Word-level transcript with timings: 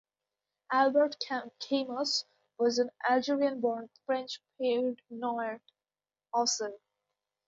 Albert 0.71 1.15
Camus 1.59 2.25
was 2.57 2.79
an 2.79 2.89
Algerian-born 3.07 3.91
French 4.07 4.41
Pied-Noir 4.57 5.61
author. 6.33 6.73